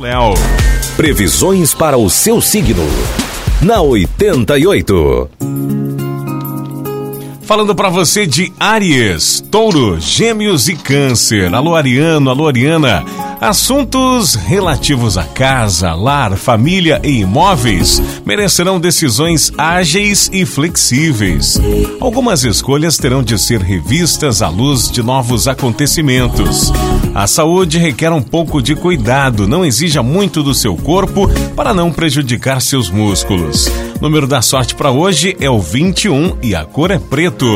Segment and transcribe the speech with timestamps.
[0.00, 0.34] Léo.
[0.96, 2.82] Previsões para o seu signo.
[3.62, 5.30] Na 88.
[7.42, 11.54] Falando para você de Aries, Touro, Gêmeos e Câncer.
[11.54, 13.04] Alô Ariano, alô Ariana.
[13.40, 21.60] Assuntos relativos a casa, lar, família e imóveis merecerão decisões ágeis e flexíveis.
[22.00, 26.72] Algumas escolhas terão de ser revistas à luz de novos acontecimentos.
[27.14, 31.92] A saúde requer um pouco de cuidado, não exija muito do seu corpo para não
[31.92, 33.68] prejudicar seus músculos.
[34.00, 37.46] O número da sorte para hoje é o 21 e a cor é preto.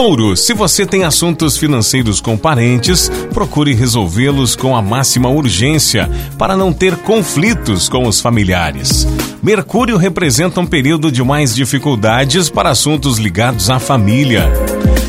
[0.00, 6.08] Touro, se você tem assuntos financeiros com parentes, procure resolvê-los com a máxima urgência
[6.38, 9.06] para não ter conflitos com os familiares.
[9.42, 14.50] Mercúrio representa um período de mais dificuldades para assuntos ligados à família.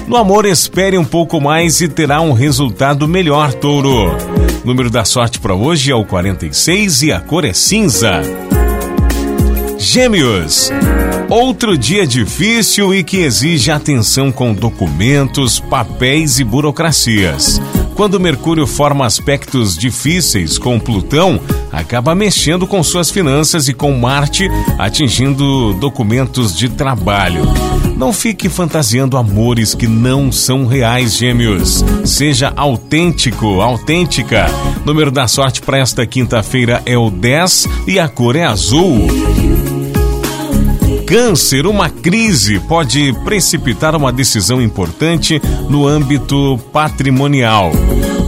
[0.09, 4.07] No amor, espere um pouco mais e terá um resultado melhor, Touro.
[4.61, 8.21] O número da sorte para hoje é o 46 e a cor é cinza.
[9.77, 10.69] Gêmeos.
[11.31, 17.57] Outro dia difícil e que exige atenção com documentos, papéis e burocracias.
[17.95, 21.39] Quando Mercúrio forma aspectos difíceis com Plutão,
[21.71, 27.43] acaba mexendo com suas finanças e com Marte atingindo documentos de trabalho.
[27.95, 31.81] Não fique fantasiando amores que não são reais, gêmeos.
[32.03, 34.47] Seja autêntico, autêntica.
[34.83, 39.07] Número da sorte para esta quinta-feira é o 10 e a cor é azul.
[41.05, 47.71] Câncer, uma crise pode precipitar uma decisão importante no âmbito patrimonial.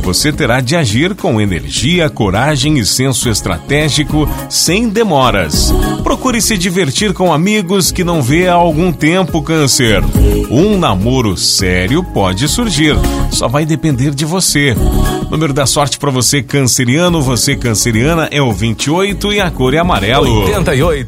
[0.04, 5.74] Você terá de agir com energia, coragem e senso estratégico sem demoras.
[6.04, 10.04] Procure se divertir com amigos que não vê há algum tempo, Câncer.
[10.52, 12.98] Um namoro sério pode surgir,
[13.32, 14.76] só vai depender de você.
[15.32, 19.78] Número da sorte para você, canceriano, você canceriana, é o 28 e a cor é
[19.78, 20.42] amarelo.
[20.42, 21.08] 88.